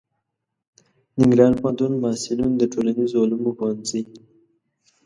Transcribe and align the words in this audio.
ننګرهار 1.19 1.53
پوهنتون 1.61 1.91
محصلینو 2.03 2.55
د 2.57 2.63
ټولنیزو 2.73 3.21
علومو 3.23 3.51
پوهنځي 3.59 4.01